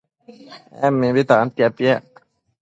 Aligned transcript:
En 0.85 0.93
mimbi 1.01 1.23
tantia 1.29 1.69
piac 1.77 2.03